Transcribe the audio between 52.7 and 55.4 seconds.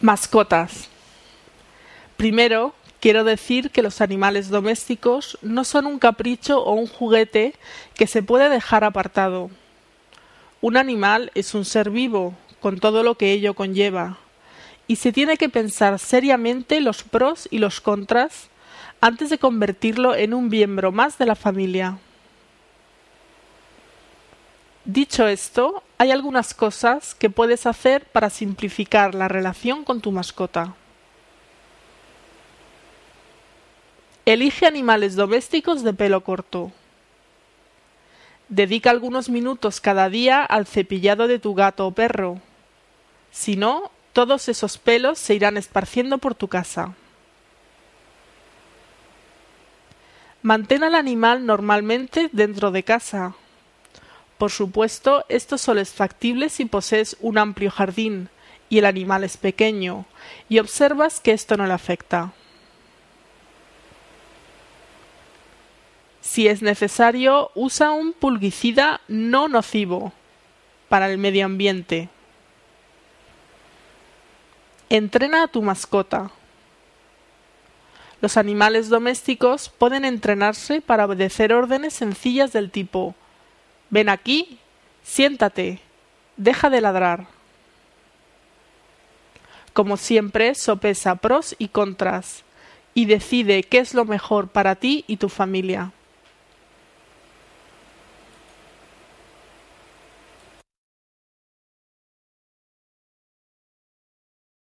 de casa, por supuesto,